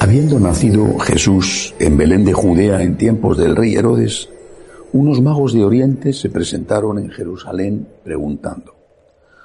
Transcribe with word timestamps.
Habiendo 0.00 0.40
nacido 0.40 0.98
Jesús 1.00 1.74
en 1.78 1.96
Belén 1.98 2.24
de 2.24 2.32
Judea 2.32 2.82
en 2.82 2.96
tiempos 2.96 3.36
del 3.36 3.54
rey 3.54 3.74
Herodes, 3.74 4.30
unos 4.92 5.20
magos 5.20 5.52
de 5.52 5.62
Oriente 5.62 6.14
se 6.14 6.30
presentaron 6.30 6.98
en 6.98 7.10
Jerusalén 7.10 7.86
preguntando, 8.04 8.74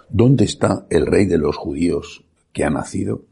¿Dónde 0.10 0.46
está 0.46 0.86
el 0.90 1.06
rey 1.06 1.26
de 1.26 1.38
los 1.38 1.58
judíos 1.58 2.24
que 2.54 2.64
ha 2.64 2.70
nacido? 2.70 3.26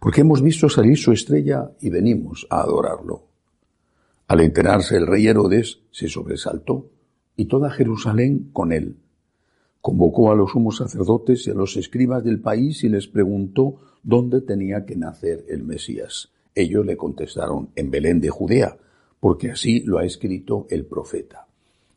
Porque 0.00 0.20
hemos 0.20 0.42
visto 0.42 0.68
salir 0.68 0.98
su 0.98 1.12
estrella 1.12 1.70
y 1.80 1.88
venimos 1.88 2.46
a 2.50 2.60
adorarlo. 2.60 3.24
Al 4.28 4.40
enterarse 4.40 4.96
el 4.96 5.06
rey 5.06 5.28
Herodes 5.28 5.80
se 5.90 6.08
sobresaltó 6.08 6.90
y 7.36 7.46
toda 7.46 7.70
Jerusalén 7.70 8.50
con 8.52 8.72
él. 8.72 8.96
Convocó 9.80 10.30
a 10.30 10.34
los 10.34 10.50
sumos 10.50 10.76
sacerdotes 10.76 11.46
y 11.46 11.50
a 11.50 11.54
los 11.54 11.76
escribas 11.76 12.22
del 12.22 12.40
país 12.40 12.84
y 12.84 12.88
les 12.88 13.06
preguntó 13.06 13.80
dónde 14.02 14.40
tenía 14.40 14.84
que 14.84 14.96
nacer 14.96 15.44
el 15.48 15.62
Mesías. 15.62 16.30
Ellos 16.54 16.84
le 16.84 16.96
contestaron, 16.96 17.70
en 17.76 17.90
Belén 17.90 18.20
de 18.20 18.28
Judea, 18.28 18.76
porque 19.20 19.50
así 19.50 19.80
lo 19.80 19.98
ha 19.98 20.04
escrito 20.04 20.66
el 20.70 20.84
profeta. 20.84 21.46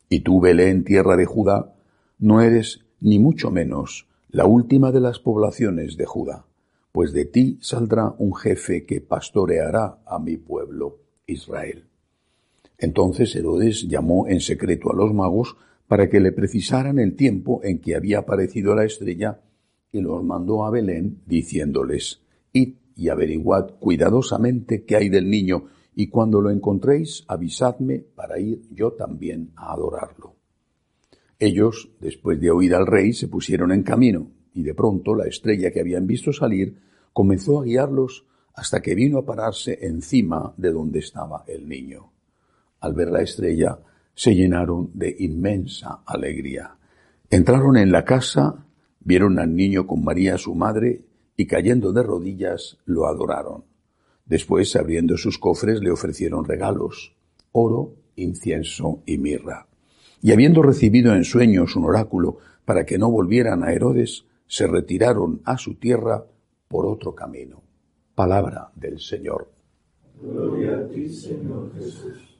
Y 0.08 0.20
tú, 0.20 0.40
Belén, 0.40 0.84
tierra 0.84 1.16
de 1.16 1.26
Judá, 1.26 1.74
no 2.18 2.40
eres 2.40 2.80
ni 3.00 3.18
mucho 3.18 3.50
menos 3.50 4.06
la 4.30 4.46
última 4.46 4.92
de 4.92 5.00
las 5.00 5.18
poblaciones 5.18 5.96
de 5.96 6.06
Judá, 6.06 6.46
pues 6.92 7.12
de 7.12 7.24
ti 7.24 7.58
saldrá 7.60 8.14
un 8.18 8.34
jefe 8.34 8.84
que 8.84 9.00
pastoreará 9.00 9.98
a 10.06 10.18
mi 10.18 10.36
pueblo 10.36 10.98
Israel. 11.26 11.84
Entonces 12.78 13.34
Herodes 13.36 13.88
llamó 13.88 14.26
en 14.28 14.40
secreto 14.40 14.90
a 14.90 14.96
los 14.96 15.12
magos 15.14 15.56
para 15.94 16.10
que 16.10 16.18
le 16.18 16.32
precisaran 16.32 16.98
el 16.98 17.14
tiempo 17.14 17.60
en 17.62 17.78
que 17.78 17.94
había 17.94 18.18
aparecido 18.18 18.74
la 18.74 18.84
estrella 18.84 19.40
y 19.92 20.00
los 20.00 20.24
mandó 20.24 20.64
a 20.66 20.70
Belén 20.70 21.22
diciéndoles, 21.24 22.20
Id 22.52 22.74
y 22.96 23.10
averiguad 23.10 23.78
cuidadosamente 23.78 24.84
qué 24.84 24.96
hay 24.96 25.08
del 25.08 25.30
niño, 25.30 25.66
y 25.94 26.08
cuando 26.08 26.40
lo 26.40 26.50
encontréis, 26.50 27.24
avisadme 27.28 28.00
para 28.00 28.40
ir 28.40 28.62
yo 28.72 28.94
también 28.94 29.52
a 29.54 29.72
adorarlo. 29.72 30.34
Ellos, 31.38 31.92
después 32.00 32.40
de 32.40 32.50
oír 32.50 32.74
al 32.74 32.88
rey, 32.88 33.12
se 33.12 33.28
pusieron 33.28 33.70
en 33.70 33.84
camino, 33.84 34.32
y 34.52 34.64
de 34.64 34.74
pronto 34.74 35.14
la 35.14 35.28
estrella 35.28 35.70
que 35.70 35.78
habían 35.78 36.08
visto 36.08 36.32
salir 36.32 36.76
comenzó 37.12 37.60
a 37.60 37.64
guiarlos 37.66 38.26
hasta 38.56 38.82
que 38.82 38.96
vino 38.96 39.18
a 39.18 39.24
pararse 39.24 39.78
encima 39.80 40.54
de 40.56 40.72
donde 40.72 40.98
estaba 40.98 41.44
el 41.46 41.68
niño. 41.68 42.10
Al 42.80 42.94
ver 42.94 43.12
la 43.12 43.22
estrella, 43.22 43.78
se 44.14 44.34
llenaron 44.34 44.90
de 44.94 45.14
inmensa 45.18 46.02
alegría. 46.06 46.76
Entraron 47.30 47.76
en 47.76 47.90
la 47.90 48.04
casa, 48.04 48.66
vieron 49.00 49.38
al 49.38 49.54
niño 49.54 49.86
con 49.86 50.04
María 50.04 50.38
su 50.38 50.54
madre, 50.54 51.02
y 51.36 51.46
cayendo 51.46 51.92
de 51.92 52.02
rodillas 52.02 52.78
lo 52.84 53.06
adoraron. 53.06 53.64
Después, 54.24 54.74
abriendo 54.76 55.16
sus 55.16 55.38
cofres, 55.38 55.80
le 55.80 55.90
ofrecieron 55.90 56.44
regalos, 56.44 57.14
oro, 57.52 57.94
incienso 58.16 59.02
y 59.04 59.18
mirra. 59.18 59.66
Y 60.22 60.32
habiendo 60.32 60.62
recibido 60.62 61.14
en 61.14 61.24
sueños 61.24 61.76
un 61.76 61.84
oráculo 61.84 62.38
para 62.64 62.86
que 62.86 62.98
no 62.98 63.10
volvieran 63.10 63.62
a 63.62 63.72
Herodes, 63.72 64.24
se 64.46 64.66
retiraron 64.66 65.42
a 65.44 65.58
su 65.58 65.74
tierra 65.74 66.24
por 66.68 66.86
otro 66.86 67.14
camino. 67.14 67.62
Palabra 68.14 68.70
del 68.76 69.00
Señor. 69.00 69.50
Gloria 70.22 70.78
a 70.78 70.88
ti, 70.88 71.08
Señor 71.08 71.72
Jesús. 71.74 72.33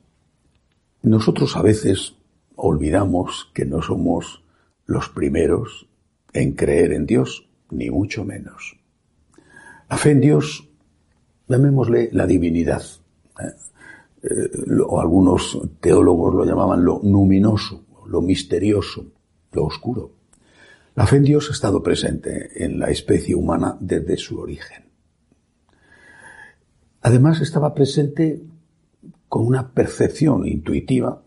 Nosotros 1.05 1.55
a 1.55 1.61
veces 1.61 2.15
olvidamos 2.57 3.51
que 3.53 3.67
no 3.67 3.83
somos 3.83 4.43
los 4.87 5.11
primeros 5.11 5.87
en 6.33 6.53
creer 6.53 6.93
en 6.93 7.05
Dios, 7.05 7.47
ni 7.71 7.91
mucho 7.91 8.25
menos. 8.25 8.79
La 9.91 9.99
fe 9.99 10.13
en 10.13 10.23
Dios, 10.23 10.67
llamémosle 11.47 12.09
la 12.13 12.27
divinidad. 12.27 12.83
¿eh? 13.39 13.53
Eh, 14.23 14.51
algunos 14.99 15.59
teólogos 15.79 16.35
lo 16.35 16.47
llamaban 16.47 16.83
lo 16.83 17.03
luminoso, 17.03 17.85
lo 18.07 18.23
misterioso, 18.23 19.05
lo 19.53 19.67
oscuro. 19.67 20.13
La 20.95 21.07
fe 21.07 21.17
en 21.17 21.25
Dios 21.25 21.51
ha 21.51 21.53
estado 21.53 21.83
presente 21.83 22.65
en 22.65 22.79
la 22.79 22.89
especie 22.89 23.35
humana 23.35 23.77
desde 23.79 24.17
su 24.17 24.41
origen. 24.41 24.85
Además 27.03 27.43
estaba 27.43 27.75
presente 27.75 28.43
con 29.35 29.49
una 29.49 29.73
percepción 29.73 30.47
intuitiva 30.47 31.21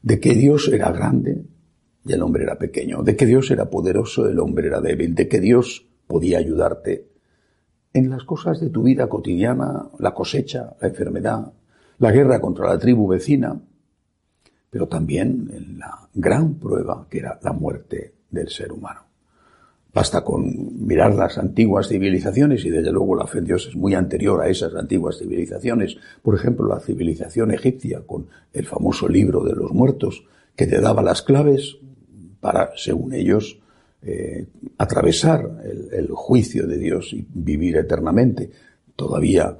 de 0.00 0.18
que 0.18 0.32
Dios 0.32 0.66
era 0.68 0.90
grande 0.90 1.44
y 2.02 2.14
el 2.14 2.22
hombre 2.22 2.44
era 2.44 2.56
pequeño, 2.56 3.02
de 3.02 3.16
que 3.16 3.26
Dios 3.26 3.50
era 3.50 3.68
poderoso 3.68 4.26
y 4.26 4.32
el 4.32 4.38
hombre 4.38 4.68
era 4.68 4.80
débil, 4.80 5.14
de 5.14 5.28
que 5.28 5.40
Dios 5.40 5.86
podía 6.06 6.38
ayudarte 6.38 7.06
en 7.92 8.08
las 8.08 8.24
cosas 8.24 8.60
de 8.60 8.70
tu 8.70 8.84
vida 8.84 9.10
cotidiana, 9.10 9.90
la 9.98 10.14
cosecha, 10.14 10.74
la 10.80 10.88
enfermedad, 10.88 11.52
la 11.98 12.12
guerra 12.12 12.40
contra 12.40 12.66
la 12.66 12.78
tribu 12.78 13.08
vecina, 13.08 13.60
pero 14.70 14.88
también 14.88 15.50
en 15.52 15.78
la 15.78 16.08
gran 16.14 16.54
prueba 16.54 17.06
que 17.10 17.18
era 17.18 17.38
la 17.42 17.52
muerte 17.52 18.14
del 18.30 18.48
ser 18.48 18.72
humano. 18.72 19.02
Basta 19.94 20.24
con 20.24 20.84
mirar 20.84 21.14
las 21.14 21.38
antiguas 21.38 21.88
civilizaciones 21.88 22.64
y 22.64 22.70
desde 22.70 22.90
luego 22.90 23.14
la 23.14 23.28
fe 23.28 23.38
en 23.38 23.44
Dios 23.44 23.68
es 23.68 23.76
muy 23.76 23.94
anterior 23.94 24.42
a 24.42 24.48
esas 24.48 24.74
antiguas 24.74 25.18
civilizaciones. 25.18 25.96
Por 26.20 26.34
ejemplo, 26.34 26.66
la 26.66 26.80
civilización 26.80 27.52
egipcia 27.52 28.00
con 28.04 28.26
el 28.52 28.66
famoso 28.66 29.08
libro 29.08 29.44
de 29.44 29.54
los 29.54 29.70
muertos 29.70 30.24
que 30.56 30.66
te 30.66 30.80
daba 30.80 31.00
las 31.00 31.22
claves 31.22 31.76
para, 32.40 32.72
según 32.76 33.14
ellos, 33.14 33.60
eh, 34.02 34.48
atravesar 34.78 35.62
el, 35.64 35.88
el, 35.92 36.08
juicio 36.10 36.66
de 36.66 36.76
Dios 36.76 37.12
y 37.12 37.24
vivir 37.32 37.76
eternamente. 37.76 38.50
Todavía 38.96 39.56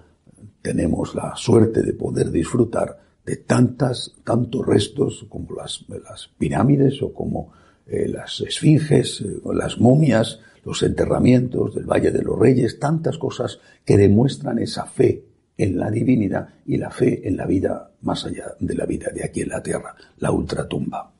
tenemos 0.60 1.14
la 1.14 1.36
suerte 1.36 1.82
de 1.82 1.92
poder 1.92 2.32
disfrutar 2.32 2.98
de 3.24 3.36
tantas, 3.36 4.16
tantos 4.24 4.66
restos 4.66 5.26
como 5.28 5.54
las, 5.54 5.84
las 5.88 6.28
pirámides 6.36 7.00
o 7.02 7.14
como 7.14 7.52
eh, 7.86 8.08
las 8.08 8.40
esfinges, 8.40 9.20
eh, 9.20 9.40
las 9.52 9.78
momias, 9.78 10.40
los 10.64 10.82
enterramientos 10.82 11.74
del 11.74 11.84
Valle 11.84 12.10
de 12.10 12.22
los 12.22 12.38
Reyes, 12.38 12.78
tantas 12.78 13.18
cosas 13.18 13.58
que 13.84 13.96
demuestran 13.96 14.58
esa 14.58 14.86
fe 14.86 15.24
en 15.56 15.78
la 15.78 15.90
divinidad 15.90 16.48
y 16.66 16.78
la 16.78 16.90
fe 16.90 17.26
en 17.28 17.36
la 17.36 17.46
vida 17.46 17.90
más 18.02 18.24
allá 18.24 18.54
de 18.58 18.74
la 18.74 18.86
vida 18.86 19.10
de 19.14 19.24
aquí 19.24 19.42
en 19.42 19.50
la 19.50 19.62
tierra, 19.62 19.94
la 20.18 20.30
ultratumba. 20.30 21.12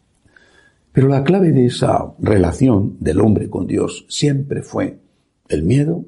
Pero 0.92 1.08
la 1.08 1.25
clave 1.25 1.52
de 1.52 1.66
esa 1.66 2.14
relación 2.19 2.96
del 3.00 3.20
hombre 3.20 3.50
con 3.50 3.66
Dios 3.66 4.06
siempre 4.08 4.62
fue 4.62 4.98
el 5.48 5.62
miedo, 5.62 6.04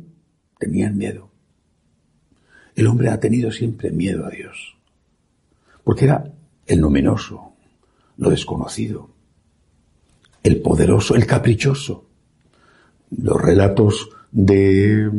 tenían 0.58 0.96
miedo. 0.96 1.30
El 2.74 2.86
hombre 2.86 3.10
ha 3.10 3.20
tenido 3.20 3.50
siempre 3.50 3.90
miedo 3.90 4.26
a 4.26 4.30
Dios, 4.30 4.76
porque 5.84 6.04
era 6.04 6.32
el 6.66 6.80
luminoso, 6.80 7.52
lo 8.16 8.30
desconocido, 8.30 9.15
el 10.46 10.62
poderoso, 10.62 11.16
el 11.16 11.26
caprichoso. 11.26 12.04
Los 13.10 13.40
relatos 13.40 14.10
de 14.30 15.10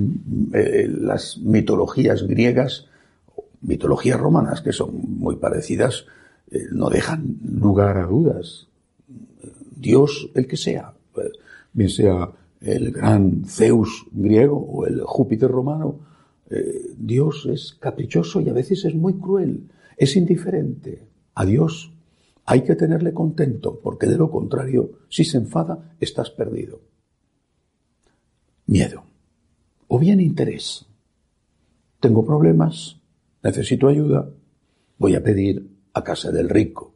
eh, 0.53 0.87
las 0.89 1.37
mitologías 1.39 2.23
griegas, 2.23 2.87
mitologías 3.61 4.19
romanas, 4.19 4.61
que 4.61 4.71
son 4.71 5.19
muy 5.19 5.35
parecidas, 5.35 6.05
eh, 6.49 6.67
no 6.71 6.89
dejan 6.89 7.37
lugar 7.43 7.97
a 7.97 8.05
dudas. 8.05 8.67
Dios, 9.75 10.29
el 10.33 10.47
que 10.47 10.57
sea, 10.57 10.93
bien 11.73 11.89
sea 11.89 12.31
el 12.61 12.91
gran 12.91 13.43
Zeus 13.45 14.05
griego 14.11 14.57
o 14.57 14.85
el 14.85 15.01
Júpiter 15.01 15.49
romano, 15.51 15.99
eh, 16.49 16.93
Dios 16.97 17.47
es 17.51 17.75
caprichoso 17.79 18.39
y 18.39 18.49
a 18.49 18.53
veces 18.53 18.85
es 18.85 18.95
muy 18.95 19.15
cruel, 19.15 19.67
es 19.97 20.15
indiferente. 20.15 21.03
A 21.35 21.45
Dios 21.45 21.91
hay 22.49 22.63
que 22.63 22.75
tenerle 22.75 23.13
contento, 23.13 23.77
porque 23.83 24.07
de 24.07 24.17
lo 24.17 24.31
contrario, 24.31 24.99
si 25.09 25.25
se 25.25 25.37
enfada, 25.37 25.95
estás 25.99 26.31
perdido. 26.31 26.79
Miedo. 28.65 29.03
O 29.89 29.99
bien 29.99 30.21
interés. 30.21 30.85
Tengo 31.99 32.25
problemas, 32.25 33.01
necesito 33.43 33.89
ayuda, 33.89 34.29
voy 34.97 35.15
a 35.15 35.23
pedir 35.23 35.69
a 35.93 36.05
casa 36.05 36.31
del 36.31 36.47
rico, 36.47 36.93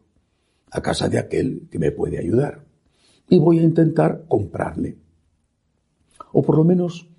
a 0.72 0.82
casa 0.82 1.10
de 1.10 1.20
aquel 1.20 1.68
que 1.70 1.80
me 1.80 1.92
puede 1.92 2.18
ayudar. 2.18 2.64
Y 3.28 3.38
voy 3.38 3.60
a 3.60 3.64
intentar 3.64 4.24
comprarle. 4.30 4.98
O 6.32 6.42
por 6.44 6.56
lo 6.56 6.64
menos 6.64 7.10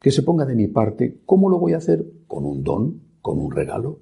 que 0.00 0.10
se 0.10 0.24
ponga 0.24 0.44
de 0.44 0.56
mi 0.56 0.66
parte. 0.66 1.20
¿Cómo 1.24 1.48
lo 1.48 1.60
voy 1.60 1.74
a 1.74 1.78
hacer? 1.78 2.04
Con 2.26 2.44
un 2.44 2.64
don, 2.64 3.00
con 3.22 3.38
un 3.38 3.52
regalo. 3.52 4.00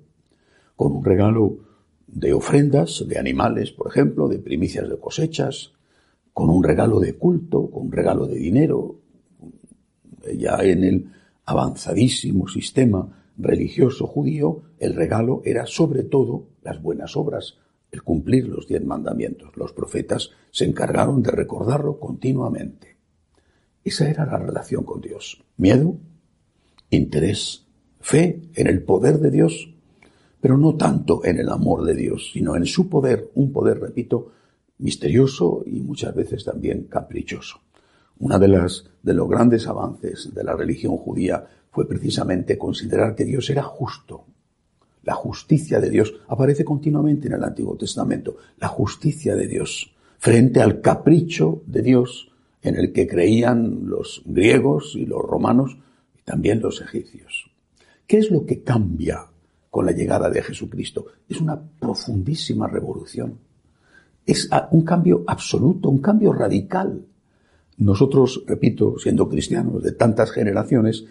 Con 0.75 0.93
un 0.97 1.05
regalo 1.05 1.59
de 2.15 2.33
ofrendas, 2.33 3.05
de 3.07 3.19
animales, 3.19 3.73
por 3.73 3.89
ejemplo, 3.89 4.29
de 4.29 4.39
primicias 4.39 4.89
de 4.89 4.99
cosechas, 4.99 5.73
con 6.33 6.49
un 6.49 6.63
regalo 6.63 7.01
de 7.01 7.15
culto, 7.15 7.69
con 7.71 7.87
un 7.87 7.93
regalo 7.93 8.27
de 8.27 8.37
dinero. 8.37 9.01
Ya 10.37 10.57
en 10.63 10.85
el 10.85 11.11
avanzadísimo 11.45 12.49
sistema 12.49 13.33
religioso 13.37 14.07
judío, 14.07 14.63
el 14.79 14.95
regalo 14.95 15.43
era 15.45 15.67
sobre 15.67 16.05
todo 16.05 16.47
las 16.63 16.81
buenas 16.81 17.17
obras, 17.17 17.59
el 17.91 18.03
cumplir 18.03 18.49
los 18.49 18.69
diez 18.69 18.85
mandamientos. 18.85 19.57
Los 19.57 19.73
profetas 19.73 20.31
se 20.51 20.65
encargaron 20.65 21.23
de 21.23 21.33
recordarlo 21.33 21.99
continuamente. 21.99 22.97
Esa 23.83 24.09
era 24.09 24.25
la 24.25 24.39
relación 24.39 24.85
con 24.85 25.01
Dios. 25.01 25.45
Miedo, 25.57 25.97
interés, 26.91 27.67
fe 28.01 28.41
en 28.55 28.69
el 28.69 28.83
poder 28.83 29.19
de 29.19 29.31
Dios, 29.31 29.74
pero 30.45 30.59
no 30.59 30.77
tanto 30.77 31.25
en 31.25 31.39
el 31.39 31.49
amor 31.49 31.87
de 31.87 31.95
Dios, 31.95 32.29
sino 32.35 32.55
en 32.55 32.67
su 32.67 32.91
poder, 32.91 33.31
un 33.35 33.51
poder, 33.51 33.81
repito, 33.81 34.33
misterioso 34.77 35.63
y 35.65 35.81
muchas 35.81 36.15
veces 36.15 36.45
también 36.45 36.83
caprichoso. 36.85 37.63
Una 38.19 38.39
de 38.39 38.49
las 38.49 38.85
de 39.03 39.15
los 39.15 39.27
grandes 39.27 39.67
avances 39.67 40.35
de 40.35 40.45
la 40.45 40.53
religión 40.53 40.99
judía 40.99 41.47
fue 41.71 41.89
precisamente 41.89 42.59
considerar 42.59 43.15
que 43.15 43.25
Dios 43.25 43.49
era 43.49 43.63
justo. 43.63 44.27
La 45.03 45.15
justicia 45.15 45.81
de 45.81 45.89
Dios 45.89 46.13
aparece 46.29 46.63
continuamente 46.63 47.29
en 47.29 47.33
el 47.33 47.45
Antiguo 47.45 47.79
Testamento. 47.79 48.37
La 48.59 48.69
justicia 48.69 49.35
de 49.37 49.49
Dios 49.49 49.95
frente 50.19 50.61
al 50.61 50.83
capricho 50.83 51.63
de 51.65 51.81
Dios 51.81 52.31
en 52.61 52.77
el 52.77 52.93
que 52.93 53.09
creían 53.09 53.89
los 53.89 54.21
griegos 54.27 54.93
y 54.95 55.07
los 55.07 55.23
romanos 55.23 55.79
y 56.19 56.23
también 56.23 56.61
los 56.61 56.83
egipcios. 56.83 57.51
¿Qué 58.07 58.19
es 58.19 58.31
lo 58.31 58.45
que 58.45 58.63
cambia 58.63 59.29
con 59.75 59.87
la 59.87 59.91
llegada 59.91 60.31
de 60.31 60.41
Jesucristo? 60.41 61.07
Es 61.29 61.41
una 61.41 61.61
profundísima 61.61 62.69
revolución. 62.69 63.37
Es 64.25 64.49
un 64.71 64.85
cambio 64.85 65.25
absoluto, 65.27 65.89
un 65.89 65.99
cambio 65.99 66.33
radical. 66.33 67.05
Nosotros, 67.79 68.45
repito, 68.47 68.97
siendo 69.01 69.29
cristianos 69.29 69.83
de 69.83 69.91
tantas 69.91 70.31
generaciones, 70.31 71.07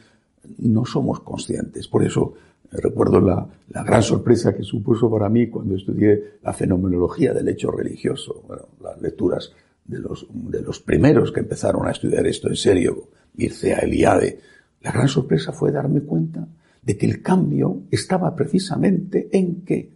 no 0.60 0.86
somos 0.86 1.20
conscientes. 1.20 1.90
Por 1.90 2.06
eso 2.06 2.36
recuerdo 2.72 3.20
la, 3.20 3.46
gran 3.84 4.02
sorpresa 4.02 4.56
que 4.56 4.64
supuso 4.64 5.12
para 5.12 5.28
mí 5.28 5.50
cuando 5.50 5.76
estudié 5.76 6.36
la 6.42 6.54
fenomenología 6.54 7.34
del 7.34 7.50
hecho 7.50 7.70
religioso, 7.70 8.46
las 8.82 9.02
lecturas 9.02 9.52
de 9.84 10.00
los, 10.00 10.26
de 10.32 10.62
los 10.62 10.80
primeros 10.80 11.34
que 11.34 11.42
empezaron 11.42 11.86
a 11.86 11.92
estudiar 11.92 12.26
esto 12.28 12.48
en 12.48 12.56
serio, 12.56 13.10
Mircea 13.36 13.80
Eliade. 13.80 14.40
La 14.84 14.94
gran 14.94 15.10
sorpresa 15.10 15.52
fue 15.52 15.70
darme 15.70 16.00
cuenta 16.00 16.48
de 16.86 16.98
que 16.98 17.06
el 17.06 17.22
cambio 17.22 17.84
estaba 17.92 18.36
precisamente 18.36 19.30
en 19.32 19.62
que 19.62 19.94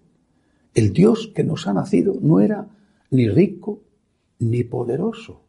el 0.74 0.94
Dios 0.94 1.32
que 1.36 1.44
nos 1.44 1.68
ha 1.68 1.74
nacido 1.74 2.18
no 2.22 2.40
era 2.40 2.68
ni 3.12 3.30
rico 3.30 3.82
ni 4.40 4.64
poderoso. 4.64 5.42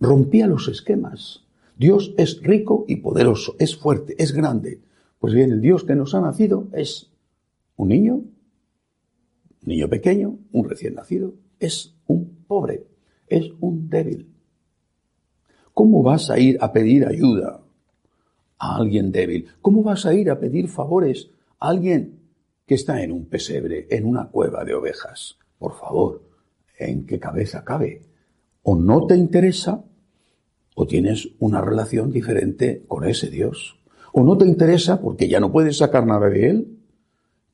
Rompía 0.00 0.46
los 0.46 0.68
esquemas. 0.68 1.44
Dios 1.76 2.14
es 2.16 2.42
rico 2.42 2.84
y 2.88 2.96
poderoso, 2.96 3.54
es 3.58 3.76
fuerte, 3.76 4.14
es 4.18 4.32
grande. 4.32 4.80
Pues 5.18 5.34
bien, 5.34 5.52
el 5.52 5.60
Dios 5.60 5.84
que 5.84 5.94
nos 5.94 6.14
ha 6.14 6.20
nacido 6.20 6.68
es 6.72 7.10
un 7.76 7.88
niño, 7.88 8.14
un 8.14 8.28
niño 9.62 9.88
pequeño, 9.88 10.38
un 10.52 10.68
recién 10.68 10.94
nacido, 10.94 11.34
es 11.60 11.94
un 12.06 12.44
pobre, 12.46 12.86
es 13.28 13.50
un 13.60 13.88
débil. 13.88 14.28
¿Cómo 15.74 16.02
vas 16.02 16.30
a 16.30 16.38
ir 16.38 16.58
a 16.60 16.72
pedir 16.72 17.06
ayuda 17.06 17.61
a 18.62 18.76
alguien 18.76 19.10
débil? 19.10 19.48
¿Cómo 19.60 19.82
vas 19.82 20.06
a 20.06 20.14
ir 20.14 20.30
a 20.30 20.38
pedir 20.38 20.68
favores 20.68 21.30
a 21.58 21.68
alguien 21.68 22.20
que 22.64 22.76
está 22.76 23.02
en 23.02 23.10
un 23.10 23.26
pesebre, 23.26 23.88
en 23.90 24.06
una 24.06 24.28
cueva 24.28 24.64
de 24.64 24.72
ovejas? 24.72 25.36
Por 25.58 25.74
favor, 25.74 26.22
¿en 26.78 27.04
qué 27.04 27.18
cabeza 27.18 27.64
cabe? 27.64 28.02
O 28.62 28.76
no 28.76 29.06
te 29.06 29.16
interesa 29.16 29.82
o 30.76 30.86
tienes 30.86 31.28
una 31.40 31.60
relación 31.60 32.12
diferente 32.12 32.84
con 32.86 33.04
ese 33.04 33.28
Dios. 33.30 33.80
O 34.12 34.22
no 34.22 34.38
te 34.38 34.46
interesa 34.46 35.00
porque 35.00 35.28
ya 35.28 35.40
no 35.40 35.50
puedes 35.50 35.78
sacar 35.78 36.06
nada 36.06 36.28
de 36.28 36.48
Él. 36.48 36.78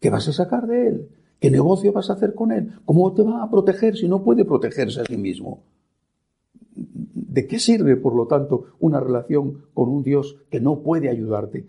¿Qué 0.01 0.11
vas 0.11 0.29
a 0.29 0.33
sacar 0.35 0.67
de 0.67 0.89
Él? 0.89 1.09
¿Qué 1.41 1.51
negocio 1.51 1.91
vas 1.91 2.11
a 2.11 2.15
hacer 2.15 2.35
con 2.35 2.53
Él? 2.53 2.75
¿Cómo 2.85 3.15
te 3.15 3.23
va 3.23 3.43
a 3.43 3.51
proteger 3.51 3.97
si 3.97 4.09
no 4.09 4.23
puede 4.23 4.45
protegerse 4.45 5.01
a 5.01 5.05
sí 5.07 5.17
mismo? 5.17 5.63
¿De 7.29 7.47
qué 7.47 7.59
sirve, 7.59 7.97
por 7.97 8.17
lo 8.17 8.27
tanto, 8.27 8.73
una 8.81 9.01
relación 9.01 9.67
con 9.75 9.91
un 9.91 10.03
Dios 10.03 10.39
que 10.51 10.61
no 10.61 10.83
puede 10.83 11.11
ayudarte? 11.11 11.67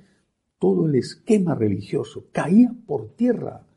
Todo 0.57 0.87
el 0.87 0.95
esquema 0.95 1.53
religioso 1.53 2.27
caía 2.31 2.73
por 2.87 3.09
tierra 3.09 3.67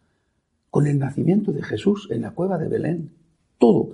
con 0.71 0.87
el 0.87 1.01
nacimiento 1.01 1.53
de 1.53 1.63
Jesús 1.63 2.09
en 2.13 2.23
la 2.23 2.31
cueva 2.31 2.57
de 2.57 2.69
Belén. 2.69 3.11
Todo. 3.59 3.91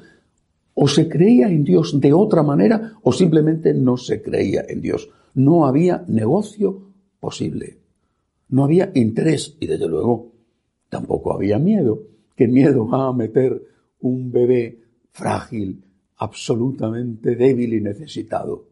O 0.74 0.86
se 0.86 1.08
creía 1.08 1.48
en 1.48 1.64
Dios 1.64 1.98
de 1.98 2.12
otra 2.12 2.42
manera 2.42 2.92
o 3.02 3.10
simplemente 3.10 3.72
no 3.72 3.96
se 3.96 4.20
creía 4.20 4.64
en 4.68 4.82
Dios. 4.82 5.08
No 5.32 5.66
había 5.66 6.04
negocio 6.08 6.92
posible. 7.20 7.78
No 8.50 8.64
había 8.64 8.92
interés 8.94 9.56
y 9.60 9.66
desde 9.66 9.88
luego 9.88 10.34
tampoco 10.90 11.32
había 11.32 11.58
miedo. 11.58 12.02
¿Qué 12.36 12.46
miedo 12.48 12.86
va 12.86 13.08
a 13.08 13.12
meter 13.14 13.62
un 14.00 14.30
bebé 14.30 14.78
frágil, 15.10 15.84
absolutamente 16.18 17.36
débil 17.36 17.74
y 17.74 17.80
necesitado? 17.80 18.66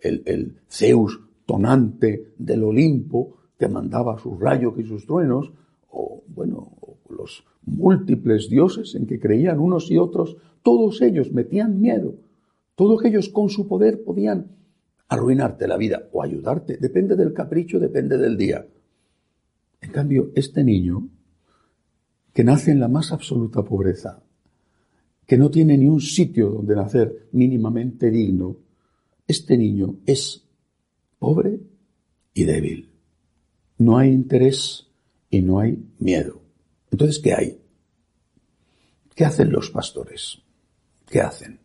El, 0.00 0.22
el 0.26 0.56
Zeus 0.68 1.20
tonante 1.46 2.32
del 2.38 2.64
Olimpo 2.64 3.36
que 3.58 3.68
mandaba 3.68 4.18
sus 4.18 4.38
rayos 4.38 4.74
y 4.78 4.84
sus 4.84 5.06
truenos, 5.06 5.52
o 5.90 6.22
bueno, 6.28 6.72
los 7.08 7.44
múltiples 7.66 8.48
dioses 8.50 8.94
en 8.94 9.06
que 9.06 9.20
creían 9.20 9.58
unos 9.58 9.90
y 9.90 9.98
otros 9.98 10.36
todos 10.64 11.02
ellos 11.02 11.30
metían 11.30 11.80
miedo. 11.80 12.14
Todos 12.74 13.04
ellos 13.04 13.28
con 13.28 13.50
su 13.50 13.68
poder 13.68 14.02
podían 14.02 14.48
arruinarte 15.08 15.68
la 15.68 15.76
vida 15.76 16.08
o 16.10 16.22
ayudarte. 16.22 16.78
Depende 16.78 17.16
del 17.16 17.34
capricho, 17.34 17.78
depende 17.78 18.16
del 18.16 18.36
día. 18.36 18.66
En 19.80 19.92
cambio, 19.92 20.30
este 20.34 20.64
niño, 20.64 21.06
que 22.32 22.42
nace 22.42 22.72
en 22.72 22.80
la 22.80 22.88
más 22.88 23.12
absoluta 23.12 23.62
pobreza, 23.62 24.22
que 25.26 25.38
no 25.38 25.50
tiene 25.50 25.76
ni 25.78 25.86
un 25.86 26.00
sitio 26.00 26.50
donde 26.50 26.76
nacer 26.76 27.28
mínimamente 27.32 28.10
digno, 28.10 28.56
este 29.26 29.56
niño 29.56 29.96
es 30.06 30.44
pobre 31.18 31.60
y 32.34 32.44
débil. 32.44 32.90
No 33.78 33.98
hay 33.98 34.10
interés 34.10 34.86
y 35.30 35.40
no 35.40 35.60
hay 35.60 35.82
miedo. 35.98 36.40
Entonces, 36.90 37.18
¿qué 37.18 37.34
hay? 37.34 37.58
¿Qué 39.14 39.24
hacen 39.24 39.50
los 39.50 39.70
pastores? 39.70 40.44
¿qué 41.14 41.20
hacen? 41.20 41.60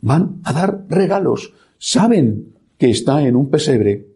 Van 0.00 0.40
a 0.44 0.52
dar 0.52 0.86
regalos. 0.88 1.52
Saben 1.78 2.54
que 2.78 2.90
está 2.90 3.26
en 3.26 3.34
un 3.34 3.50
pesebre. 3.50 4.06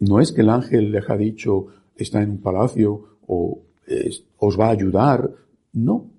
No 0.00 0.20
es 0.20 0.32
que 0.32 0.42
el 0.42 0.50
ángel 0.50 0.92
les 0.92 1.08
ha 1.08 1.16
dicho 1.16 1.68
está 1.96 2.22
en 2.22 2.32
un 2.32 2.42
palacio 2.42 3.18
o 3.26 3.62
os 4.36 4.60
va 4.60 4.66
a 4.66 4.72
ayudar. 4.72 5.30
No. 5.72 6.10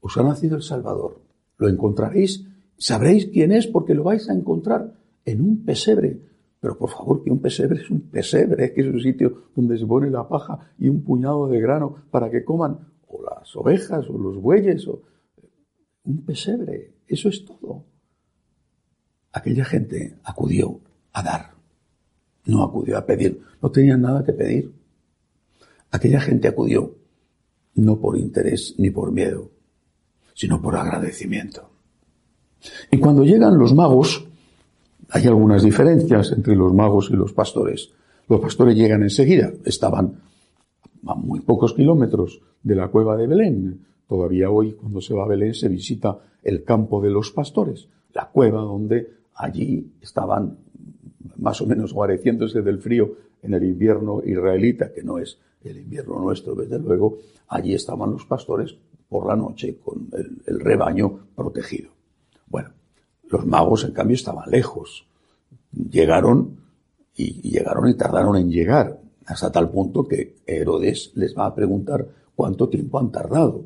Os 0.00 0.16
ha 0.16 0.22
nacido 0.22 0.56
el 0.56 0.62
Salvador. 0.62 1.20
Lo 1.58 1.68
encontraréis. 1.68 2.46
Sabréis 2.76 3.26
quién 3.26 3.52
es 3.52 3.66
porque 3.66 3.94
lo 3.94 4.04
vais 4.04 4.28
a 4.28 4.34
encontrar 4.34 4.94
en 5.24 5.40
un 5.40 5.64
pesebre. 5.64 6.20
Pero 6.60 6.76
por 6.76 6.90
favor, 6.90 7.22
que 7.22 7.30
un 7.30 7.40
pesebre 7.40 7.80
es 7.80 7.90
un 7.90 8.02
pesebre, 8.02 8.72
que 8.72 8.82
es 8.82 8.86
un 8.86 9.00
sitio 9.00 9.44
donde 9.54 9.78
se 9.78 9.86
pone 9.86 10.10
la 10.10 10.28
paja 10.28 10.72
y 10.78 10.88
un 10.88 11.02
puñado 11.02 11.48
de 11.48 11.60
grano 11.60 11.96
para 12.10 12.30
que 12.30 12.44
coman 12.44 12.78
o 13.08 13.22
las 13.22 13.54
ovejas 13.56 14.08
o 14.08 14.18
los 14.18 14.36
bueyes 14.36 14.86
o 14.86 15.02
un 16.04 16.24
pesebre, 16.24 16.94
eso 17.06 17.28
es 17.28 17.44
todo. 17.44 17.84
Aquella 19.32 19.64
gente 19.64 20.18
acudió 20.24 20.80
a 21.12 21.22
dar, 21.22 21.54
no 22.44 22.62
acudió 22.62 22.98
a 22.98 23.06
pedir, 23.06 23.40
no 23.62 23.70
tenían 23.70 24.02
nada 24.02 24.24
que 24.24 24.32
pedir. 24.32 24.72
Aquella 25.90 26.20
gente 26.20 26.48
acudió 26.48 26.96
no 27.74 28.00
por 28.00 28.18
interés 28.18 28.74
ni 28.78 28.90
por 28.90 29.12
miedo, 29.12 29.50
sino 30.40 30.62
por 30.62 30.74
agradecimiento. 30.74 31.68
Y 32.90 32.96
cuando 32.96 33.24
llegan 33.24 33.58
los 33.58 33.74
magos, 33.74 34.26
hay 35.10 35.26
algunas 35.26 35.62
diferencias 35.62 36.32
entre 36.32 36.56
los 36.56 36.72
magos 36.72 37.10
y 37.10 37.14
los 37.14 37.34
pastores. 37.34 37.90
Los 38.26 38.40
pastores 38.40 38.74
llegan 38.74 39.02
enseguida, 39.02 39.52
estaban 39.66 40.14
a 41.06 41.14
muy 41.14 41.40
pocos 41.40 41.74
kilómetros 41.74 42.40
de 42.62 42.74
la 42.74 42.88
cueva 42.88 43.18
de 43.18 43.26
Belén, 43.26 43.80
Todavía 44.08 44.50
hoy, 44.50 44.72
cuando 44.72 45.02
se 45.02 45.12
va 45.12 45.24
a 45.24 45.28
Belén, 45.28 45.54
se 45.54 45.68
visita 45.68 46.18
el 46.42 46.64
campo 46.64 47.02
de 47.02 47.10
los 47.10 47.30
pastores, 47.32 47.86
la 48.14 48.28
cueva 48.28 48.62
donde 48.62 49.08
allí 49.34 49.92
estaban 50.00 50.56
más 51.36 51.60
o 51.60 51.66
menos 51.66 51.92
guareciéndose 51.92 52.62
del 52.62 52.78
frío 52.80 53.12
en 53.42 53.52
el 53.54 53.62
invierno 53.62 54.22
israelita, 54.24 54.90
que 54.92 55.02
no 55.02 55.18
es 55.18 55.38
el 55.62 55.76
invierno 55.78 56.18
nuestro, 56.18 56.54
desde 56.54 56.78
luego, 56.78 57.18
allí 57.46 57.74
estaban 57.74 58.10
los 58.10 58.24
pastores 58.24 58.74
por 59.10 59.26
la 59.26 59.36
noche 59.36 59.76
con 59.84 60.08
el, 60.46 60.60
rebaño 60.60 61.26
protegido. 61.34 61.90
Bueno, 62.46 62.70
los 63.28 63.44
magos, 63.44 63.84
en 63.84 63.92
cambio, 63.92 64.14
estaban 64.14 64.48
lejos. 64.50 65.06
Llegaron 65.72 66.56
y, 67.14 67.48
y 67.48 67.50
llegaron 67.50 67.88
y 67.88 67.94
tardaron 67.94 68.36
en 68.36 68.50
llegar, 68.50 69.00
hasta 69.26 69.52
tal 69.52 69.70
punto 69.70 70.06
que 70.08 70.36
Herodes 70.46 71.10
les 71.16 71.36
va 71.36 71.46
a 71.46 71.54
preguntar 71.54 72.06
cuánto 72.34 72.68
tiempo 72.68 72.98
han 72.98 73.10
tardado 73.10 73.64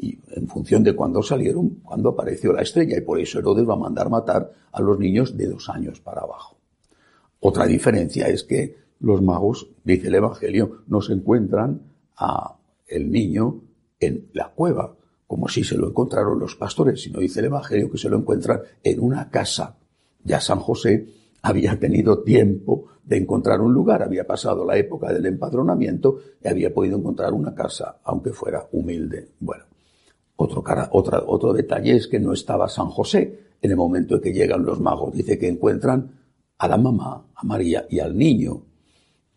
y 0.00 0.18
en 0.32 0.46
función 0.48 0.84
de 0.84 0.94
cuándo 0.94 1.22
salieron, 1.22 1.80
cuándo 1.82 2.10
apareció 2.10 2.52
la 2.52 2.62
estrella, 2.62 2.98
y 2.98 3.00
por 3.00 3.18
eso 3.18 3.38
Herodes 3.38 3.66
va 3.66 3.74
a 3.74 3.78
mandar 3.78 4.10
matar 4.10 4.52
a 4.70 4.82
los 4.82 4.98
niños 4.98 5.36
de 5.36 5.46
dos 5.46 5.68
años 5.70 6.00
para 6.00 6.20
abajo. 6.20 6.56
Otra 7.40 7.66
diferencia 7.66 8.28
es 8.28 8.44
que 8.44 8.76
los 9.00 9.22
magos, 9.22 9.68
dice 9.82 10.08
el 10.08 10.16
Evangelio, 10.16 10.82
no 10.86 11.00
se 11.00 11.14
encuentran 11.14 11.80
a 12.16 12.56
el 12.86 13.10
niño 13.10 13.60
en 14.00 14.28
la 14.32 14.52
cueva, 14.52 14.96
como 15.26 15.48
si 15.48 15.64
se 15.64 15.76
lo 15.76 15.88
encontraron 15.88 16.38
los 16.38 16.56
pastores, 16.56 17.02
sino 17.02 17.20
dice 17.20 17.40
el 17.40 17.46
Evangelio 17.46 17.90
que 17.90 17.98
se 17.98 18.08
lo 18.08 18.18
encuentran 18.18 18.60
en 18.82 19.00
una 19.00 19.30
casa 19.30 19.76
Ya 20.22 20.40
San 20.40 20.58
José 20.58 21.06
había 21.42 21.78
tenido 21.78 22.22
tiempo 22.22 22.86
de 23.04 23.18
encontrar 23.18 23.60
un 23.60 23.74
lugar, 23.74 24.02
había 24.02 24.26
pasado 24.26 24.64
la 24.64 24.78
época 24.78 25.12
del 25.12 25.26
empadronamiento 25.26 26.18
y 26.42 26.48
había 26.48 26.72
podido 26.72 26.96
encontrar 26.96 27.34
una 27.34 27.54
casa, 27.54 27.98
aunque 28.04 28.32
fuera 28.32 28.66
humilde. 28.72 29.28
Bueno, 29.40 29.64
otro, 30.36 30.64
otro 30.90 31.52
detalle 31.52 31.96
es 31.96 32.08
que 32.08 32.18
no 32.18 32.32
estaba 32.32 32.68
San 32.68 32.88
José 32.88 33.40
en 33.60 33.70
el 33.70 33.76
momento 33.76 34.14
en 34.14 34.20
que 34.22 34.32
llegan 34.32 34.64
los 34.64 34.80
magos. 34.80 35.12
Dice 35.12 35.38
que 35.38 35.48
encuentran 35.48 36.12
a 36.58 36.68
la 36.68 36.78
mamá, 36.78 37.26
a 37.34 37.44
María 37.44 37.86
y 37.90 38.00
al 38.00 38.16
niño. 38.16 38.62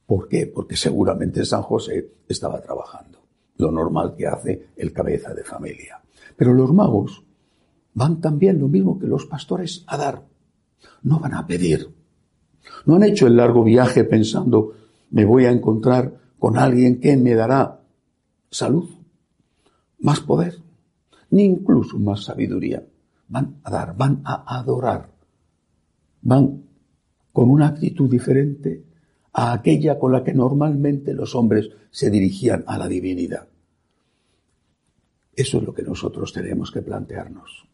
¿Por 0.06 0.30
qué? 0.30 0.48
Porque 0.48 0.78
seguramente 0.78 1.44
San 1.44 1.62
José 1.62 2.10
estaba 2.28 2.62
trabajando. 2.62 3.17
Lo 3.58 3.72
normal 3.72 4.16
que 4.16 4.28
hace 4.28 4.70
el 4.76 4.94
cabeza 4.94 5.34
de 5.34 5.44
familia. 5.44 6.02
Pero 6.36 6.54
los 6.54 6.74
magos 6.74 7.24
van 7.94 8.22
también 8.22 8.60
lo 8.60 8.68
mismo 8.68 9.00
que 9.00 9.08
los 9.08 9.26
pastores 9.26 9.84
a 9.88 9.98
dar. 9.98 10.24
No 11.04 11.20
van 11.20 11.34
a 11.34 11.48
pedir. 11.48 11.90
No 12.86 12.96
han 12.96 13.04
hecho 13.04 13.28
el 13.28 13.38
largo 13.38 13.64
viaje 13.64 14.04
pensando, 14.04 14.74
me 15.10 15.26
voy 15.26 15.46
a 15.46 15.52
encontrar 15.52 16.14
con 16.38 16.58
alguien 16.58 17.00
que 17.00 17.18
me 17.18 17.34
dará 17.34 17.82
salud, 18.52 18.90
más 20.00 20.20
poder, 20.20 20.56
ni 21.32 21.44
incluso 21.44 21.98
más 21.98 22.24
sabiduría. 22.24 22.86
Van 23.28 23.60
a 23.64 23.72
dar, 23.72 23.98
van 23.98 24.22
a 24.24 24.60
adorar. 24.60 25.10
Van 26.22 26.64
con 27.34 27.50
una 27.50 27.68
actitud 27.68 28.10
diferente 28.10 28.84
a 29.38 29.54
aquella 29.54 30.00
con 30.00 30.12
la 30.12 30.24
que 30.24 30.34
normalmente 30.34 31.14
los 31.14 31.36
hombres 31.36 31.70
se 31.92 32.10
dirigían 32.10 32.64
a 32.66 32.76
la 32.76 32.88
divinidad. 32.88 33.48
Eso 35.36 35.60
es 35.60 35.64
lo 35.64 35.76
que 35.76 35.84
nosotros 35.84 36.34
tenemos 36.34 36.72
que 36.72 36.82
plantearnos. 36.82 37.68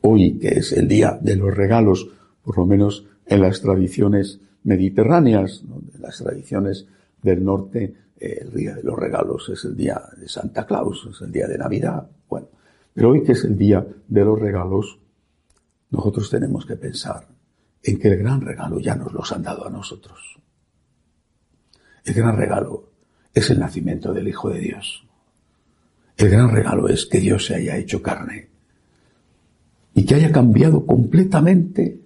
Hoy, 0.00 0.40
que 0.40 0.48
es 0.48 0.72
el 0.72 0.88
día 0.88 1.16
de 1.22 1.36
los 1.36 1.56
regalos, 1.56 2.10
por 2.42 2.58
lo 2.58 2.66
menos 2.66 3.06
en 3.26 3.42
las 3.42 3.60
tradiciones 3.60 4.40
mediterráneas, 4.64 5.62
en 5.94 6.02
las 6.02 6.18
tradiciones 6.18 6.88
del 7.22 7.44
norte, 7.44 7.94
eh, 8.18 8.38
el 8.40 8.52
día 8.52 8.74
de 8.74 8.82
los 8.82 8.98
regalos 8.98 9.48
es 9.50 9.64
el 9.66 9.76
día 9.76 10.02
de 10.16 10.28
Santa 10.28 10.66
Claus, 10.66 11.06
es 11.12 11.20
el 11.20 11.30
día 11.30 11.46
de 11.46 11.58
Navidad. 11.58 12.10
Bueno, 12.28 12.48
pero 12.92 13.10
hoy 13.10 13.22
que 13.22 13.32
es 13.32 13.44
el 13.44 13.56
día 13.56 13.86
de 14.08 14.24
los 14.24 14.36
regalos, 14.36 14.98
nosotros 15.90 16.28
tenemos 16.28 16.66
que 16.66 16.74
pensar 16.74 17.28
en 17.82 17.98
que 17.98 18.08
el 18.08 18.18
gran 18.18 18.40
regalo 18.40 18.78
ya 18.80 18.94
nos 18.94 19.12
los 19.12 19.32
han 19.32 19.42
dado 19.42 19.66
a 19.66 19.70
nosotros. 19.70 20.38
El 22.04 22.14
gran 22.14 22.36
regalo 22.36 22.90
es 23.32 23.50
el 23.50 23.60
nacimiento 23.60 24.12
del 24.12 24.28
Hijo 24.28 24.50
de 24.50 24.60
Dios. 24.60 25.06
El 26.16 26.28
gran 26.28 26.50
regalo 26.50 26.88
es 26.88 27.06
que 27.06 27.20
Dios 27.20 27.46
se 27.46 27.54
haya 27.54 27.76
hecho 27.76 28.02
carne 28.02 28.48
y 29.94 30.04
que 30.04 30.14
haya 30.14 30.32
cambiado 30.32 30.84
completamente 30.84 32.00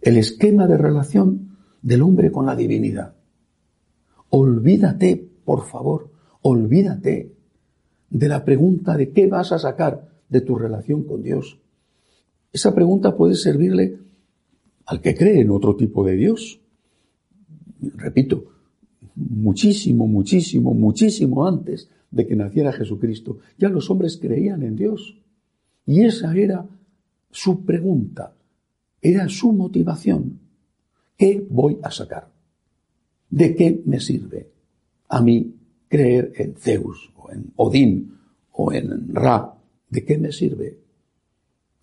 el 0.00 0.16
esquema 0.16 0.66
de 0.66 0.78
relación 0.78 1.56
del 1.82 2.02
hombre 2.02 2.32
con 2.32 2.46
la 2.46 2.56
divinidad. 2.56 3.14
Olvídate, 4.30 5.28
por 5.44 5.66
favor, 5.66 6.10
olvídate 6.40 7.32
de 8.08 8.28
la 8.28 8.44
pregunta 8.44 8.96
de 8.96 9.10
qué 9.10 9.26
vas 9.26 9.52
a 9.52 9.58
sacar 9.58 10.08
de 10.28 10.40
tu 10.40 10.56
relación 10.56 11.04
con 11.04 11.22
Dios. 11.22 11.60
Esa 12.52 12.74
pregunta 12.74 13.16
puede 13.16 13.34
servirle 13.34 13.98
al 14.92 15.00
que 15.00 15.14
cree 15.14 15.40
en 15.40 15.50
otro 15.50 15.74
tipo 15.74 16.04
de 16.04 16.16
Dios. 16.16 16.60
Repito, 17.80 18.44
muchísimo, 19.14 20.06
muchísimo, 20.06 20.74
muchísimo 20.74 21.46
antes 21.46 21.88
de 22.10 22.26
que 22.26 22.36
naciera 22.36 22.74
Jesucristo, 22.74 23.38
ya 23.56 23.70
los 23.70 23.88
hombres 23.88 24.18
creían 24.18 24.62
en 24.62 24.76
Dios. 24.76 25.18
Y 25.86 26.02
esa 26.02 26.36
era 26.36 26.68
su 27.30 27.64
pregunta. 27.64 28.34
Era 29.00 29.30
su 29.30 29.54
motivación. 29.54 30.40
¿Qué 31.16 31.42
voy 31.48 31.78
a 31.82 31.90
sacar? 31.90 32.30
¿De 33.30 33.56
qué 33.56 33.82
me 33.86 33.98
sirve 33.98 34.50
a 35.08 35.22
mí 35.22 35.54
creer 35.88 36.34
en 36.36 36.54
Zeus 36.56 37.10
o 37.16 37.32
en 37.32 37.50
Odín 37.56 38.18
o 38.50 38.70
en 38.74 39.14
Ra? 39.14 39.54
¿De 39.88 40.04
qué 40.04 40.18
me 40.18 40.32
sirve? 40.32 40.78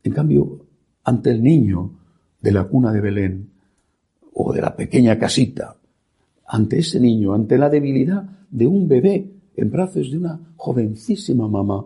En 0.03 0.13
cambio, 0.13 0.67
ante 1.03 1.31
el 1.31 1.41
niño 1.41 1.98
de 2.41 2.51
la 2.51 2.65
cuna 2.65 2.91
de 2.91 3.01
Belén 3.01 3.49
o 4.33 4.53
de 4.53 4.61
la 4.61 4.75
pequeña 4.75 5.17
casita, 5.17 5.75
ante 6.47 6.79
ese 6.79 6.99
niño, 6.99 7.33
ante 7.33 7.57
la 7.57 7.69
debilidad 7.69 8.23
de 8.49 8.65
un 8.65 8.87
bebé 8.87 9.31
en 9.55 9.69
brazos 9.69 10.09
de 10.09 10.17
una 10.17 10.53
jovencísima 10.55 11.47
mamá, 11.47 11.85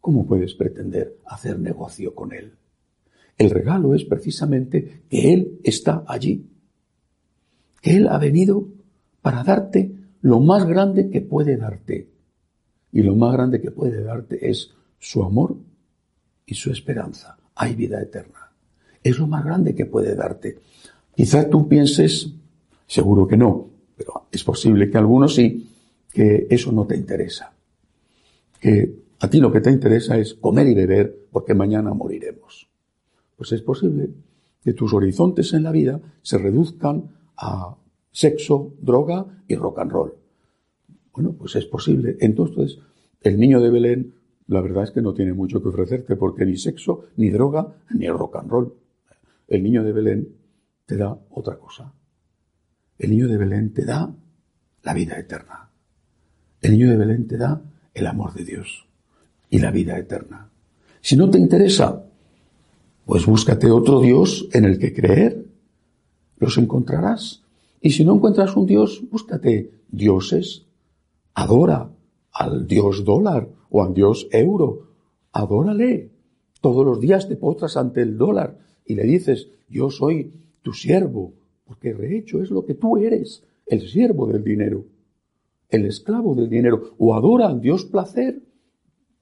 ¿cómo 0.00 0.26
puedes 0.26 0.54
pretender 0.54 1.18
hacer 1.26 1.58
negocio 1.58 2.14
con 2.14 2.32
él? 2.32 2.52
El 3.38 3.50
regalo 3.50 3.94
es 3.94 4.04
precisamente 4.04 5.02
que 5.08 5.32
Él 5.32 5.60
está 5.62 6.04
allí, 6.06 6.48
que 7.82 7.96
Él 7.96 8.08
ha 8.08 8.18
venido 8.18 8.68
para 9.20 9.42
darte 9.42 9.92
lo 10.22 10.40
más 10.40 10.66
grande 10.66 11.10
que 11.10 11.20
puede 11.20 11.56
darte. 11.56 12.10
Y 12.92 13.02
lo 13.02 13.14
más 13.14 13.32
grande 13.34 13.60
que 13.60 13.70
puede 13.70 14.02
darte 14.02 14.48
es 14.48 14.72
su 14.98 15.22
amor 15.22 15.56
y 16.46 16.54
su 16.54 16.70
esperanza. 16.70 17.36
Hay 17.54 17.74
vida 17.74 18.00
eterna. 18.00 18.45
Es 19.08 19.18
lo 19.18 19.26
más 19.26 19.44
grande 19.44 19.74
que 19.74 19.86
puede 19.86 20.14
darte. 20.14 20.58
Quizá 21.14 21.48
tú 21.48 21.68
pienses, 21.68 22.30
seguro 22.86 23.26
que 23.26 23.36
no, 23.36 23.68
pero 23.96 24.26
es 24.30 24.44
posible 24.44 24.90
que 24.90 24.98
algunos 24.98 25.34
sí, 25.34 25.70
que 26.12 26.46
eso 26.50 26.72
no 26.72 26.86
te 26.86 26.96
interesa. 26.96 27.52
Que 28.60 28.94
a 29.20 29.28
ti 29.28 29.40
lo 29.40 29.52
que 29.52 29.60
te 29.60 29.70
interesa 29.70 30.18
es 30.18 30.34
comer 30.34 30.66
y 30.68 30.74
beber 30.74 31.26
porque 31.30 31.54
mañana 31.54 31.92
moriremos 31.94 32.66
pues 33.36 33.52
es 33.52 33.62
posible 33.62 34.08
que 34.62 34.72
tus 34.72 34.92
horizontes 34.92 35.52
en 35.52 35.62
la 35.62 35.70
vida 35.70 36.00
se 36.22 36.38
reduzcan 36.38 37.04
a 37.36 37.76
sexo, 38.10 38.72
droga 38.80 39.42
y 39.46 39.54
rock 39.54 39.78
and 39.80 39.92
roll. 39.92 40.14
Bueno, 41.12 41.34
pues 41.38 41.54
es 41.56 41.66
posible. 41.66 42.16
Entonces, 42.20 42.78
el 43.20 43.38
niño 43.38 43.60
de 43.60 43.70
Belén, 43.70 44.14
la 44.48 44.60
verdad 44.60 44.84
es 44.84 44.90
que 44.90 45.02
no 45.02 45.14
tiene 45.14 45.34
mucho 45.34 45.62
que 45.62 45.68
ofrecerte 45.68 46.16
porque 46.16 46.44
ni 46.44 46.56
sexo, 46.56 47.04
ni 47.16 47.30
droga, 47.30 47.74
ni 47.94 48.08
rock 48.08 48.36
and 48.36 48.50
roll. 48.50 48.74
El 49.48 49.62
niño 49.62 49.84
de 49.84 49.92
Belén 49.92 50.28
te 50.84 50.96
da 50.96 51.16
otra 51.30 51.58
cosa. 51.58 51.92
El 52.98 53.10
niño 53.10 53.28
de 53.28 53.36
Belén 53.36 53.72
te 53.72 53.84
da 53.84 54.14
la 54.82 54.94
vida 54.94 55.18
eterna. 55.18 55.70
El 56.60 56.72
niño 56.72 56.90
de 56.90 56.96
Belén 56.96 57.26
te 57.26 57.36
da 57.36 57.62
el 57.94 58.06
amor 58.06 58.34
de 58.34 58.44
Dios 58.44 58.86
y 59.50 59.58
la 59.58 59.70
vida 59.70 59.98
eterna. 59.98 60.50
Si 61.00 61.16
no 61.16 61.30
te 61.30 61.38
interesa 61.38 62.06
pues 63.06 63.24
búscate 63.24 63.70
otro 63.70 64.00
Dios 64.00 64.48
en 64.52 64.64
el 64.64 64.80
que 64.80 64.92
creer. 64.92 65.46
Los 66.38 66.58
encontrarás. 66.58 67.44
Y 67.80 67.92
si 67.92 68.04
no 68.04 68.16
encuentras 68.16 68.56
un 68.56 68.66
Dios, 68.66 69.00
búscate 69.10 69.70
dioses. 69.88 70.66
Adora 71.32 71.88
al 72.32 72.66
Dios 72.66 73.04
dólar 73.04 73.48
o 73.70 73.84
al 73.84 73.94
Dios 73.94 74.26
euro. 74.32 74.88
Adórale. 75.32 76.10
Todos 76.60 76.84
los 76.84 77.00
días 77.00 77.28
te 77.28 77.36
postras 77.36 77.76
ante 77.76 78.02
el 78.02 78.18
dólar 78.18 78.58
y 78.86 78.94
le 78.94 79.04
dices, 79.04 79.48
yo 79.68 79.90
soy 79.90 80.32
tu 80.62 80.72
siervo, 80.72 81.34
porque 81.64 81.94
de 81.94 82.16
hecho 82.18 82.40
es 82.40 82.50
lo 82.50 82.64
que 82.64 82.74
tú 82.74 82.96
eres, 82.96 83.44
el 83.66 83.88
siervo 83.88 84.26
del 84.26 84.44
dinero, 84.44 84.86
el 85.68 85.86
esclavo 85.86 86.34
del 86.34 86.48
dinero. 86.48 86.94
O 86.98 87.14
adora 87.14 87.46
al 87.46 87.60
Dios 87.60 87.84
placer. 87.84 88.42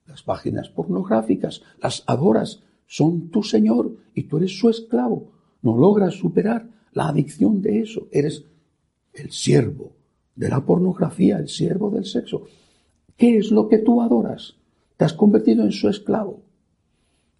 Las 0.06 0.22
páginas 0.22 0.68
pornográficas, 0.68 1.62
las 1.82 2.04
adoras 2.06 2.62
son 2.86 3.30
tu 3.30 3.42
Señor 3.42 3.96
y 4.14 4.24
tú 4.24 4.36
eres 4.36 4.58
su 4.58 4.68
esclavo. 4.68 5.32
No 5.62 5.78
logras 5.78 6.14
superar 6.14 6.68
la 6.92 7.08
adicción 7.08 7.62
de 7.62 7.80
eso. 7.80 8.08
Eres 8.12 8.44
el 9.14 9.30
siervo 9.30 9.92
de 10.36 10.50
la 10.50 10.64
pornografía, 10.64 11.38
el 11.38 11.48
siervo 11.48 11.90
del 11.90 12.04
sexo. 12.04 12.44
¿Qué 13.16 13.38
es 13.38 13.50
lo 13.50 13.68
que 13.68 13.78
tú 13.78 14.02
adoras? 14.02 14.56
Te 14.98 15.06
has 15.06 15.14
convertido 15.14 15.64
en 15.64 15.72
su 15.72 15.88
esclavo. 15.88 16.42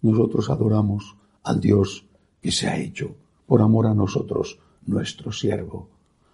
Nosotros 0.01 0.49
adoramos 0.49 1.15
al 1.43 1.59
Dios 1.59 2.05
que 2.45 2.51
se 2.51 2.67
ha 2.67 2.77
hecho 2.77 3.15
por 3.47 3.59
amor 3.63 3.87
a 3.87 3.95
nosotros, 3.95 4.59
nuestro 4.85 5.31
siervo, 5.31 5.89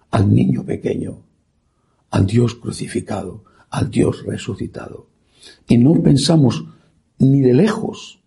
al 0.09 0.35
niño 0.35 0.65
pequeño, 0.65 1.19
al 2.09 2.25
Dios 2.25 2.55
crucificado, 2.55 3.45
al 3.69 3.89
Dios 3.89 4.25
resucitado. 4.25 5.07
Y 5.69 5.77
no 5.77 5.93
pensamos 6.03 6.65
ni 7.17 7.39
de 7.39 7.53
lejos 7.53 8.19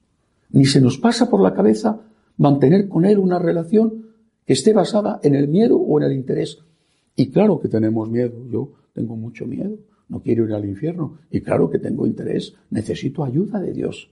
ni 0.49 0.65
se 0.65 0.81
nos 0.81 0.97
pasa 0.97 1.29
por 1.29 1.43
la 1.43 1.53
cabeza 1.53 2.01
mantener 2.39 2.89
con 2.89 3.05
Él 3.05 3.19
una 3.19 3.39
relación 3.39 4.07
que 4.47 4.55
esté 4.55 4.73
basada 4.73 5.21
en 5.23 5.35
el 5.35 5.49
miedo 5.49 5.77
o 5.77 6.01
en 6.01 6.07
el 6.07 6.17
interés. 6.17 6.61
Y 7.15 7.29
claro 7.33 7.61
que 7.61 7.69
tenemos 7.69 8.09
miedo, 8.09 8.47
yo 8.51 8.73
tengo 8.95 9.15
mucho 9.15 9.45
miedo, 9.45 9.77
no 10.09 10.23
quiero 10.23 10.47
ir 10.47 10.55
al 10.55 10.65
infierno, 10.65 11.19
y 11.31 11.43
claro 11.43 11.69
que 11.69 11.79
tengo 11.79 12.07
interés, 12.07 12.55
necesito 12.71 13.25
ayuda 13.25 13.61
de 13.61 13.75
Dios. 13.75 14.11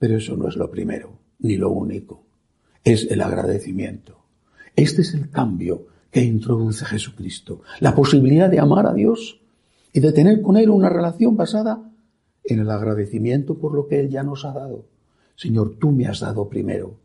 Pero 0.00 0.16
eso 0.16 0.36
no 0.36 0.48
es 0.48 0.56
lo 0.56 0.68
primero, 0.68 1.12
ni 1.38 1.56
lo 1.56 1.70
único, 1.70 2.24
es 2.84 3.10
el 3.10 3.22
agradecimiento. 3.22 4.18
Este 4.76 5.02
es 5.02 5.14
el 5.14 5.30
cambio 5.30 5.86
que 6.10 6.22
introduce 6.22 6.84
Jesucristo, 6.84 7.62
la 7.80 7.94
posibilidad 7.94 8.50
de 8.50 8.60
amar 8.60 8.86
a 8.86 8.92
Dios 8.92 9.40
y 9.92 10.00
de 10.00 10.12
tener 10.12 10.42
con 10.42 10.56
Él 10.56 10.70
una 10.70 10.88
relación 10.88 11.36
basada 11.36 11.90
en 12.44 12.60
el 12.60 12.70
agradecimiento 12.70 13.58
por 13.58 13.74
lo 13.74 13.86
que 13.88 14.00
Él 14.00 14.10
ya 14.10 14.22
nos 14.22 14.44
ha 14.44 14.52
dado. 14.52 14.84
Señor, 15.34 15.76
tú 15.78 15.90
me 15.90 16.06
has 16.06 16.20
dado 16.20 16.48
primero. 16.48 16.96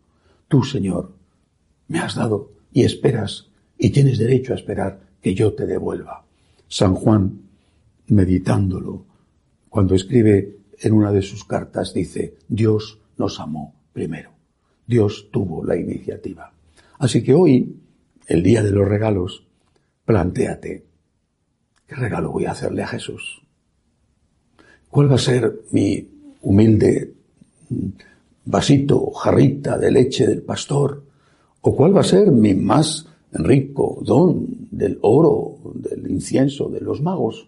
Tú, 0.47 0.63
Señor, 0.63 1.13
me 1.87 1.99
has 1.99 2.15
dado 2.15 2.51
y 2.71 2.83
esperas 2.83 3.47
y 3.77 3.89
tienes 3.89 4.19
derecho 4.19 4.53
a 4.53 4.57
esperar 4.57 4.99
que 5.21 5.33
yo 5.33 5.53
te 5.53 5.65
devuelva. 5.65 6.25
San 6.67 6.93
Juan, 6.93 7.41
meditándolo, 8.07 9.05
cuando 9.69 9.95
escribe 9.95 10.57
en 10.79 10.93
una 10.93 11.11
de 11.11 11.21
sus 11.21 11.45
cartas, 11.45 11.93
dice, 11.93 12.35
Dios 12.47 12.99
nos 13.17 13.39
amó 13.39 13.73
primero. 13.93 14.38
Dios 14.89 15.29
tuvo 15.31 15.63
la 15.63 15.75
iniciativa. 15.75 16.51
Así 16.97 17.23
que 17.23 17.35
hoy, 17.35 17.75
el 18.25 18.41
día 18.41 18.63
de 18.63 18.71
los 18.71 18.87
regalos, 18.87 19.45
plantéate, 20.03 20.83
¿qué 21.85 21.95
regalo 21.95 22.31
voy 22.31 22.45
a 22.45 22.53
hacerle 22.53 22.81
a 22.81 22.87
Jesús? 22.87 23.43
¿Cuál 24.89 25.11
va 25.11 25.15
a 25.15 25.19
ser 25.19 25.61
mi 25.69 26.09
humilde 26.41 27.13
vasito, 28.45 29.11
jarrita 29.11 29.77
de 29.77 29.91
leche 29.91 30.25
del 30.25 30.41
pastor? 30.41 31.03
¿O 31.61 31.75
cuál 31.75 31.95
va 31.95 32.01
a 32.01 32.03
ser 32.15 32.31
mi 32.31 32.55
más 32.55 33.05
rico 33.31 34.01
don 34.03 34.47
del 34.71 34.97
oro, 35.03 35.59
del 35.75 36.09
incienso, 36.09 36.67
de 36.67 36.81
los 36.81 36.99
magos? 36.99 37.47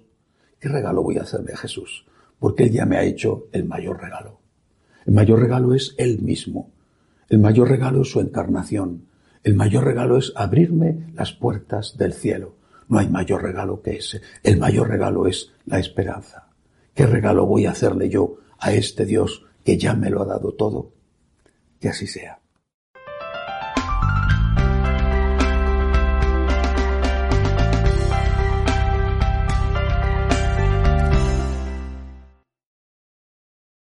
¿Qué 0.59 0.69
regalo 0.69 1.01
voy 1.01 1.17
a 1.17 1.23
hacerle 1.23 1.53
a 1.53 1.57
Jesús? 1.57 2.05
Porque 2.37 2.65
Él 2.65 2.71
ya 2.71 2.85
me 2.85 2.97
ha 2.97 3.03
hecho 3.03 3.47
el 3.51 3.65
mayor 3.65 3.99
regalo. 3.99 4.37
El 5.07 5.15
mayor 5.15 5.39
regalo 5.39 5.73
es 5.73 5.95
Él 5.97 6.21
mismo. 6.21 6.69
El 7.31 7.39
mayor 7.39 7.69
regalo 7.69 8.01
es 8.01 8.11
su 8.11 8.19
encarnación. 8.19 9.05
El 9.41 9.55
mayor 9.55 9.85
regalo 9.85 10.17
es 10.17 10.33
abrirme 10.35 11.13
las 11.13 11.31
puertas 11.31 11.95
del 11.97 12.11
cielo. 12.11 12.55
No 12.89 12.99
hay 12.99 13.07
mayor 13.07 13.41
regalo 13.41 13.81
que 13.81 13.95
ese. 13.95 14.19
El 14.43 14.57
mayor 14.57 14.89
regalo 14.89 15.25
es 15.25 15.53
la 15.65 15.79
esperanza. 15.79 16.49
¿Qué 16.93 17.05
regalo 17.05 17.45
voy 17.45 17.67
a 17.67 17.71
hacerle 17.71 18.09
yo 18.09 18.35
a 18.59 18.73
este 18.73 19.05
Dios 19.05 19.45
que 19.63 19.77
ya 19.77 19.93
me 19.93 20.09
lo 20.09 20.21
ha 20.23 20.25
dado 20.25 20.51
todo? 20.55 20.91
Que 21.79 21.87
así 21.87 22.05
sea. 22.05 22.40